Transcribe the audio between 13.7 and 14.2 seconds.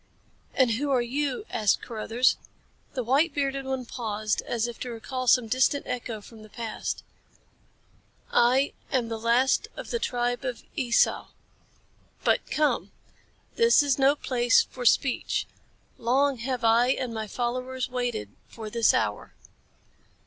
is no